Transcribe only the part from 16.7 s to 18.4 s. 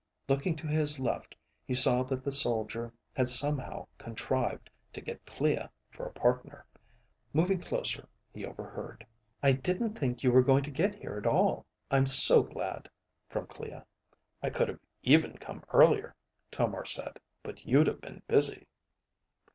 said. "But you'd have been